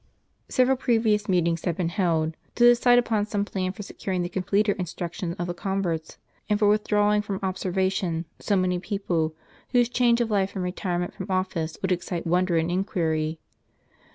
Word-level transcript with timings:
Sev 0.49 0.67
eral 0.67 0.79
previous 0.79 1.29
meetings 1.29 1.63
had 1.65 1.77
been 1.77 1.89
held, 1.89 2.35
to 2.55 2.63
decide 2.63 2.97
upon 2.97 3.27
some 3.27 3.45
plan 3.45 3.71
for 3.71 3.83
securing 3.83 4.23
the 4.23 4.29
completer 4.29 4.71
instruction 4.71 5.33
of 5.37 5.45
the 5.45 5.53
converts, 5.53 6.17
and 6.49 6.57
for 6.57 6.67
withdrawing 6.67 7.21
from 7.21 7.39
observation 7.43 8.25
so 8.39 8.55
many 8.55 8.79
persons, 8.79 9.33
whose 9.73 9.89
change 9.89 10.19
of 10.19 10.31
life 10.31 10.55
and 10.55 10.63
retirement 10.63 11.13
from 11.13 11.29
office 11.29 11.77
would 11.83 11.91
excite 11.91 12.25
wonder 12.25 12.57
and 12.57 12.71
inquiry. 12.71 13.37